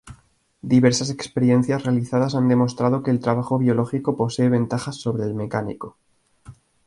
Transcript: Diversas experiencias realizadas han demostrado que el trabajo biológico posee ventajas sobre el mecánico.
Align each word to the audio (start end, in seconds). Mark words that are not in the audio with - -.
Diversas 0.63 1.11
experiencias 1.11 1.83
realizadas 1.83 2.33
han 2.33 2.47
demostrado 2.47 3.03
que 3.03 3.11
el 3.11 3.19
trabajo 3.19 3.59
biológico 3.59 4.17
posee 4.17 4.49
ventajas 4.49 4.95
sobre 4.95 5.25
el 5.25 5.35
mecánico. 5.35 5.95